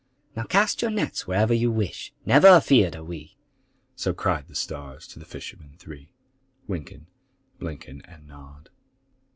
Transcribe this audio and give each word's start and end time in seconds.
"Now 0.35 0.45
cast 0.45 0.81
your 0.81 0.89
nets 0.89 1.27
wherever 1.27 1.53
you 1.53 1.69
wish,— 1.69 2.11
Never 2.25 2.47
afeard 2.47 2.95
are 2.95 3.03
we!" 3.03 3.37
So 3.95 4.15
cried 4.15 4.47
the 4.47 4.55
stars 4.55 5.05
to 5.09 5.19
the 5.19 5.25
fishermen 5.25 5.75
three, 5.77 6.09
Wynken, 6.67 7.05
Blynken, 7.59 8.01
And 8.05 8.25
Nod. 8.27 8.71